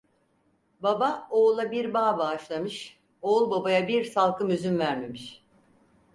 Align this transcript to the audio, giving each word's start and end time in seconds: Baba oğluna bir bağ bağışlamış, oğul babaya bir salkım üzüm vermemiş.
Baba 0.83 1.27
oğluna 1.31 1.71
bir 1.71 1.93
bağ 1.93 2.17
bağışlamış, 2.17 2.99
oğul 3.21 3.51
babaya 3.51 3.87
bir 3.87 4.03
salkım 4.05 4.49
üzüm 4.49 4.79
vermemiş. 4.79 5.43